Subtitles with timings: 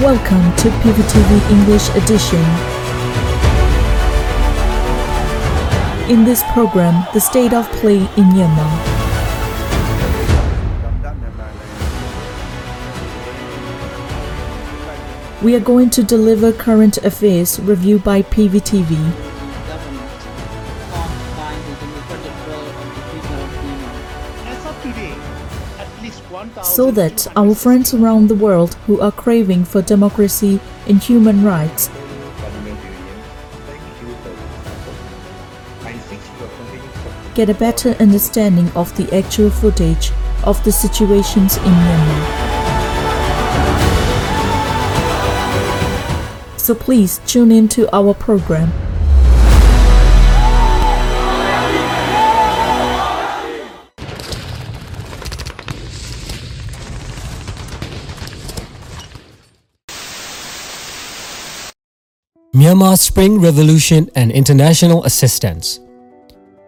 [0.00, 2.40] Welcome to PVTV English Edition.
[6.10, 8.70] In this program, the state of play in Myanmar.
[15.42, 19.29] We are going to deliver current affairs review by PVTV.
[26.70, 31.90] So that our friends around the world who are craving for democracy and human rights
[37.34, 40.12] get a better understanding of the actual footage
[40.44, 42.50] of the situations in Myanmar.
[46.56, 48.89] So please tune in to our program.
[62.52, 65.78] Myanmar Spring Revolution and International Assistance.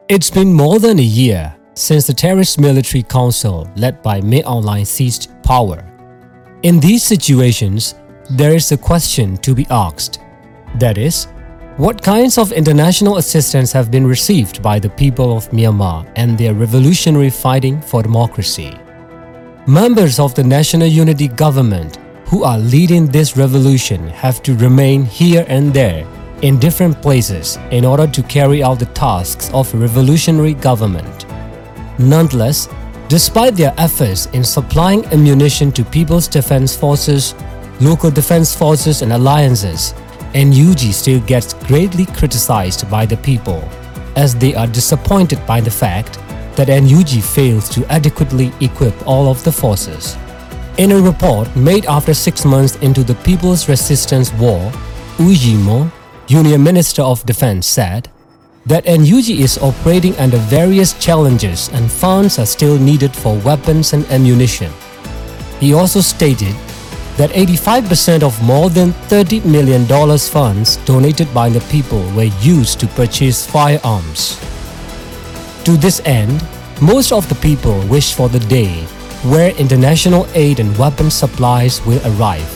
[0.09, 4.87] It's been more than a year since the terrorist military council led by Aung Hlaing
[4.87, 5.85] seized power.
[6.63, 7.97] In these situations,
[8.31, 10.21] there is a question to be asked.
[10.79, 11.25] That is,
[11.79, 16.55] what kinds of international assistance have been received by the people of Myanmar and their
[16.55, 18.73] revolutionary fighting for democracy?
[19.67, 21.99] Members of the National Unity Government
[22.33, 26.07] who are leading this revolution have to remain here and there
[26.41, 31.27] in different places in order to carry out the tasks of revolutionary government.
[31.99, 32.71] Nonetheless,
[33.09, 37.35] despite their efforts in supplying ammunition to People's Defense Forces,
[37.83, 39.93] local defense forces, and alliances,
[40.35, 43.63] NUG still gets greatly criticized by the people,
[44.17, 46.15] as they are disappointed by the fact
[46.57, 50.17] that NUG fails to adequately equip all of the forces.
[50.79, 54.73] In a report made after six months into the People's Resistance War,
[55.19, 55.93] U Yee Mon,
[56.29, 58.09] Union Minister of Defense, said
[58.65, 64.07] that NUG is operating under various challenges and funds are still needed for weapons and
[64.07, 64.73] ammunition.
[65.61, 66.57] He also stated
[67.19, 69.85] that 85% of more than $30 million
[70.19, 74.41] funds donated by the people were used to purchase firearms.
[75.65, 76.43] To this end,
[76.81, 78.87] most of the people wish for the day
[79.25, 82.49] where international aid and weapon supplies will arrive.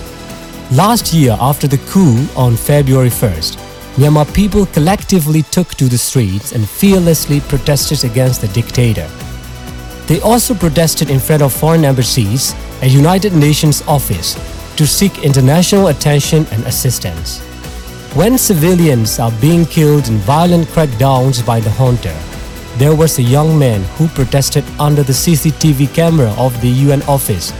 [0.72, 3.56] Last year, after the coup on February 1st,
[3.96, 9.08] Myanmar people collectively took to the streets and fearlessly protested against the dictator.
[10.06, 14.34] They also protested in front of foreign embassies and United Nations office
[14.76, 17.40] to seek international attention and assistance.
[18.14, 22.14] When civilians are being killed in violent crackdowns by the junta,
[22.78, 27.50] there was a young man who protested under the CCTV camera of the UN office,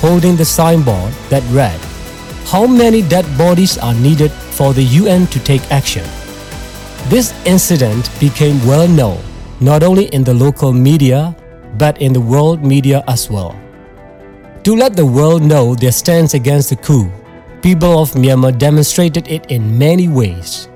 [0.00, 1.80] holding the signboard that read,
[2.46, 6.04] How many dead bodies are needed for the UN to take action?
[7.08, 9.22] This incident became well known
[9.60, 11.34] not only in the local media
[11.78, 13.54] but in the world media as well.
[14.64, 17.10] To let the world know their stance against the coup,
[17.62, 20.68] people of Myanmar demonstrated it in many ways.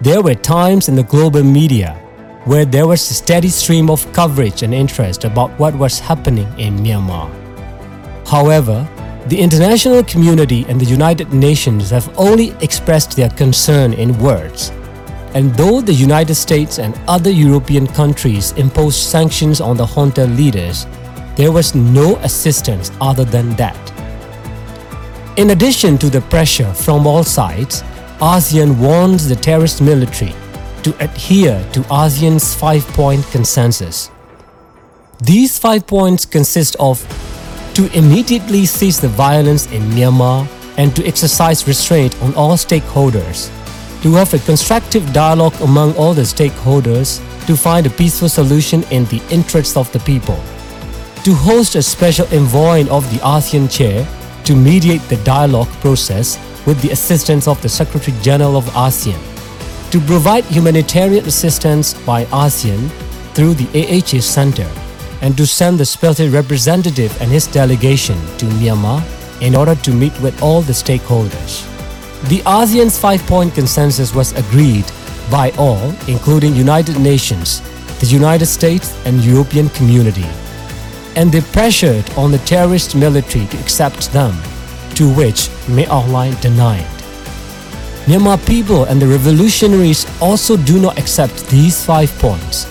[0.00, 2.00] There were times in the global media
[2.46, 6.78] where there was a steady stream of coverage and interest about what was happening in
[6.78, 7.28] Myanmar.
[8.24, 8.88] However,
[9.26, 14.70] the international community and the United Nations have only expressed their concern in words.
[15.34, 20.86] And though the United States and other European countries imposed sanctions on the junta leaders,
[21.34, 23.76] there was no assistance other than that.
[25.36, 27.82] In addition to the pressure from all sides,
[28.20, 30.32] ASEAN warns the terrorist military
[30.86, 34.08] to adhere to ASEAN's five point consensus.
[35.18, 37.02] These five points consist of
[37.74, 40.46] to immediately cease the violence in Myanmar
[40.78, 43.50] and to exercise restraint on all stakeholders,
[44.02, 47.18] to have a constructive dialogue among all the stakeholders
[47.48, 50.40] to find a peaceful solution in the interests of the people,
[51.24, 54.06] to host a special envoy of the ASEAN chair
[54.44, 59.18] to mediate the dialogue process with the assistance of the Secretary General of ASEAN,
[59.96, 62.90] to provide humanitarian assistance by ASEAN
[63.34, 64.70] through the AHA Center,
[65.22, 69.02] and to send the special representative and his delegation to Myanmar
[69.40, 71.64] in order to meet with all the stakeholders.
[72.28, 74.84] The ASEAN's five-point consensus was agreed
[75.30, 77.62] by all, including United Nations,
[78.00, 80.26] the United States, and European Community
[81.16, 84.34] and they pressured on the terrorist military to accept them,
[84.94, 86.95] to which Aung Hlaing denied.
[88.06, 92.66] Myanmar people and the revolutionaries also do not accept these five points,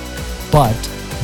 [0.50, 0.74] but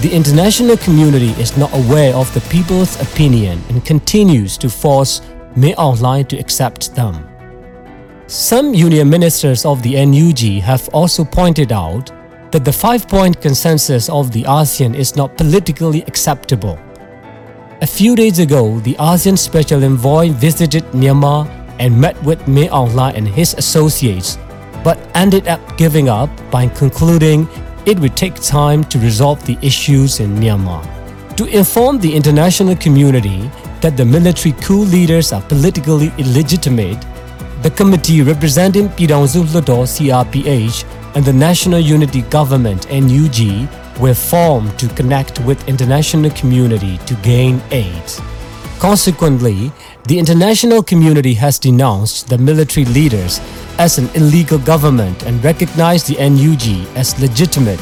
[0.02, 5.22] the international community is not aware of the people's opinion and continues to force
[5.56, 7.26] Hlaing to accept them.
[8.28, 12.12] Some union ministers of the NUG have also pointed out
[12.52, 16.78] that the five point consensus of the ASEAN is not politically acceptable.
[17.82, 21.48] A few days ago, the ASEAN Special Envoy visited Myanmar
[21.82, 24.38] and met with Aung Hlaing and his associates,
[24.84, 27.48] but ended up giving up by concluding
[27.88, 30.86] it would take time to resolve the issues in Myanmar.
[31.38, 33.50] To inform the international community
[33.82, 37.02] that the military coup leaders are politically illegitimate,
[37.64, 40.86] the committee representing Pyidaungsu Hluttaw CRPH
[41.16, 43.68] and the National Unity Government NUG
[44.00, 48.31] were formed to connect with international community to gain aid.
[48.82, 49.72] Consequently,
[50.08, 53.40] the international community has denounced the military leaders
[53.78, 57.80] as an illegal government and recognized the NUG as legitimate,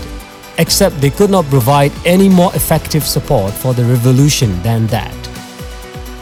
[0.57, 5.15] except they could not provide any more effective support for the revolution than that.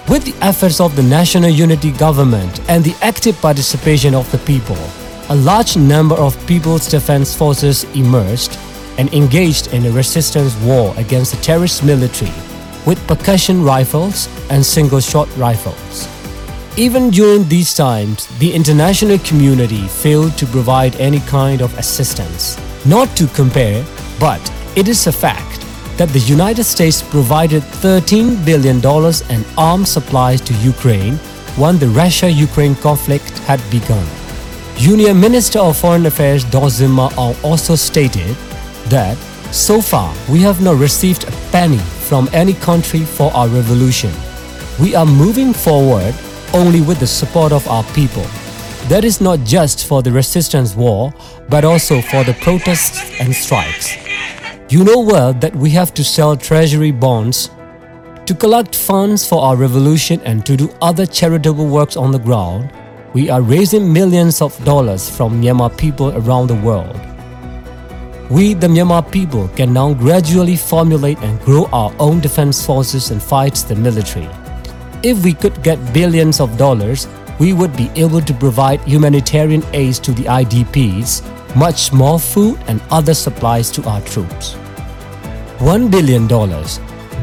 [0.07, 4.77] With the efforts of the National Unity Government and the active participation of the people,
[5.29, 8.59] a large number of People's Defense Forces emerged
[9.00, 12.31] and engaged in a resistance war against the terrorist military
[12.88, 16.07] with percussion rifles and single shot rifles.
[16.78, 22.57] Even during these times, the international community failed to provide any kind of assistance.
[22.86, 23.86] Not to compare,
[24.22, 24.42] but
[24.78, 25.66] it is a fact
[25.98, 31.16] that the United States provided $13 billion in arms supplies to Ukraine
[31.57, 34.07] when the Russia Ukraine conflict had begun.
[34.78, 37.12] Union Minister of Foreign Affairs Daw Zin Mar
[37.44, 38.36] also stated
[38.89, 39.18] that
[39.51, 44.12] so far we have not received a penny from any country for our revolution.
[44.80, 46.15] We are moving forward
[46.54, 48.25] only with the support of our people.
[48.88, 51.13] That is not just for the resistance war,
[51.50, 53.95] but also for the protests and strikes.
[54.69, 57.50] You know well that we have to sell treasury bonds
[58.25, 62.71] to collect funds for our revolution and to do other charitable works on the ground.
[63.13, 66.95] We are raising millions of dollars from Myanmar people around the world.
[68.29, 73.24] We, the Myanmar people, can now gradually formulate and grow our own defense forces and
[73.24, 74.27] fight the military.
[75.01, 77.07] If we could get billions of dollars,
[77.39, 81.24] we would be able to provide humanitarian aid to the IDPs,
[81.56, 84.56] much more food and other supplies to our troops.
[85.59, 86.27] $1 billion.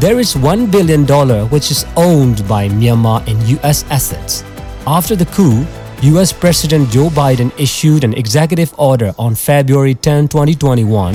[0.00, 1.04] There is $1 billion
[1.50, 4.42] which is owned by Myanmar in US assets.
[4.86, 5.66] After the coup,
[6.12, 11.14] US President Joe Biden issued an executive order on February 10, 2021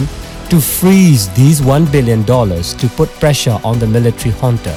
[0.50, 4.74] to freeze these $1 billion to put pressure on the military junta.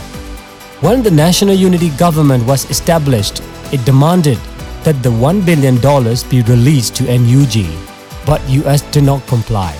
[0.83, 3.43] When the National Unity Government was established,
[3.73, 4.37] it demanded
[4.85, 5.77] that the $1 billion
[6.29, 7.65] be released to NUG,
[8.27, 9.75] but US did not comply.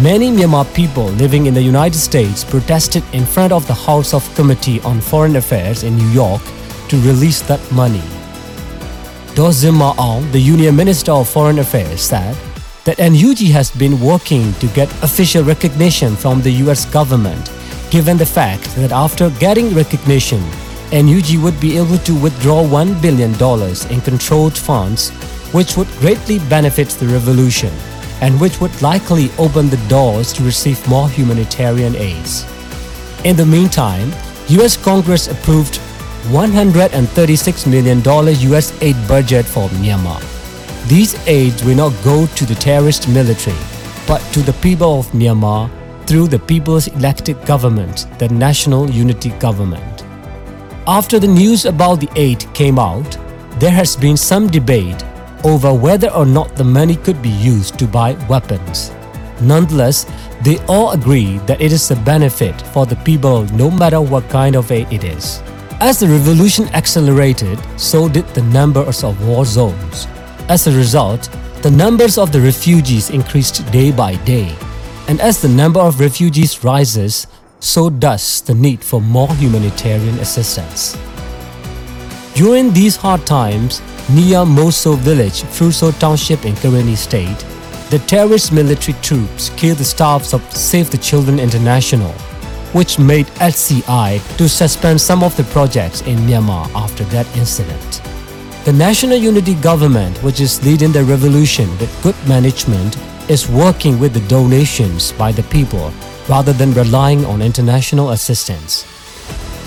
[0.00, 4.32] Many Myanmar people living in the United States protested in front of the House of
[4.36, 6.42] Committee on Foreign Affairs in New York
[6.88, 8.02] to release that money.
[9.34, 12.36] Daw Zin Mar Aung, the Union Minister of Foreign Affairs, said
[12.84, 17.50] that NUG has been working to get official recognition from the US government,
[17.90, 20.40] given the fact that after getting recognition,
[20.92, 23.32] NUG would be able to withdraw $1 billion
[23.90, 25.10] in controlled funds,
[25.50, 27.72] which would greatly benefit the revolution
[28.20, 32.46] and which would likely open the doors to receive more humanitarian aids.
[33.24, 34.12] In the meantime,
[34.50, 35.80] US Congress approved
[36.32, 37.98] $136 million
[38.52, 40.20] US aid budget for Myanmar.
[40.88, 43.56] These aids will not go to the terrorist military,
[44.06, 45.70] but to the people of Myanmar
[46.06, 50.04] through the people's elected government, the National Unity Government.
[50.86, 53.16] After the news about the aid came out,
[53.58, 55.02] there has been some debate
[55.44, 58.90] over whether or not the money could be used to buy weapons.
[59.40, 60.06] Nonetheless,
[60.42, 64.56] they all agree that it is a benefit for the people no matter what kind
[64.56, 65.42] of aid it is.
[65.80, 70.06] As the revolution accelerated, so did the numbers of war zones.
[70.48, 71.28] As a result,
[71.62, 74.54] the numbers of the refugees increased day by day.
[75.08, 77.26] And as the number of refugees rises,
[77.58, 80.96] so does the need for more humanitarian assistance.
[82.34, 87.44] During these hard times, near Moso village, Hpruso township in Karenni state,
[87.90, 92.14] the terrorist military troops killed the staffs of Save the Children International
[92.74, 98.02] which made SCI to suspend some of the projects in Myanmar after that incident.
[98.64, 102.96] The National Unity Government, which is leading the revolution with good management,
[103.30, 105.92] is working with the donations by the people
[106.28, 108.84] rather than relying on international assistance.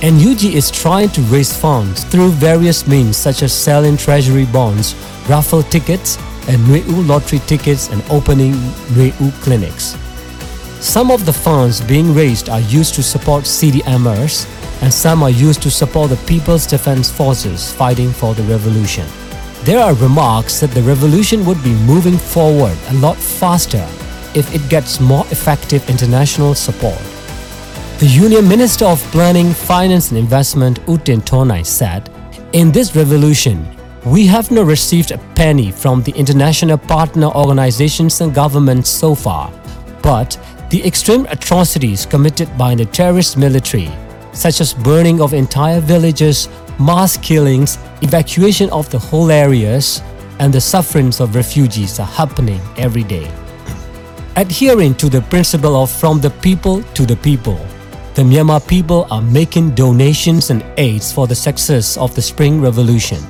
[0.04, 4.94] NUG is trying to raise funds through various means such as selling treasury bonds,
[5.30, 8.52] raffle tickets, and Nui lottery tickets and opening
[8.96, 9.12] Nui
[9.42, 9.98] clinics.
[10.80, 14.46] Some of the funds being raised are used to support CDMers
[14.82, 19.08] and some are used to support the People's Defense Forces fighting for the revolution.
[19.68, 23.86] there are remarks that the revolution would be moving forward a lot faster
[24.34, 27.02] if it gets more effective international support.
[28.00, 32.10] The Union Minister of Planning, Finance and Investment, U Tin Tun Naing, said,
[32.54, 33.68] In this revolution,
[34.06, 39.52] we have not received a penny from the international partner organizations and governments so far,
[40.02, 40.38] but
[40.70, 43.90] the extreme atrocities committed by the terrorist military,
[44.34, 50.02] such as burning of entire villages, mass killings, evacuation of the whole areas,
[50.40, 53.32] and the sufferings of refugees are happening every day.
[54.36, 57.58] Adhering to the principle of from the people to the people,
[58.16, 63.24] the Myanmar people are making donations and aids for the success of the Spring Revolution.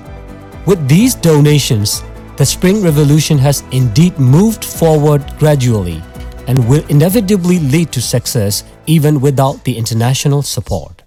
[0.65, 2.03] With these donations,
[2.35, 6.01] the Spring Revolution has indeed moved forward gradually
[6.47, 11.03] and will inevitably lead to success even without the international support.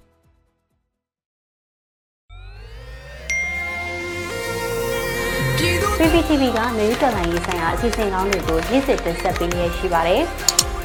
[5.98, 10.22] PVTV ကမြန်မာတော်လိုင်းရေးဆိုင်ရာအစီအစဉ်ကောင်းတွေကိုနေ့စဉ်တင်ဆက်ပေးနေရရှိပါတယ်။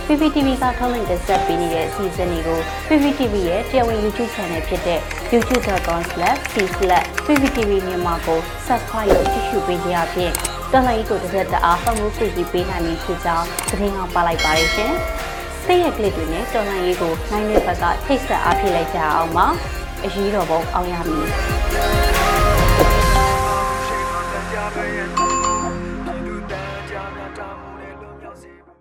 [0.06, 5.00] PVTV ကထုတ်လွှင့်တင်ဆက်ပေးနေတဲ့အစီအစဉ်တွေကို PVTV ရဲ့တရားဝင် YouTube Channel ဖြစ်တဲ့
[5.34, 10.34] youtube.com/c/PVTV မြန်မာကို Subscribe လုပ်ကြည့်ရှုပေးကြရဖြင့်
[10.76, 14.94] တော်လိုင်းကိုတစ်သက်တအားဖုန်းမှုသိပြီးပေးနိုင်ပြီဖြစ်ကြောင်းသတင်းအောင်ပါလိုက်ပါရရှင်။
[15.64, 19.48] စိတ်ရက်ကလစ်တွေနဲ့တော်လိုင်းရေးကိုနိုင်တဲ့ဘက်ကထိတ်ဆက်အားဖြစ်လိုက်ကြအောင်ပါ။
[20.06, 21.28] အရေးတော်ပုံအောင်ရမည်။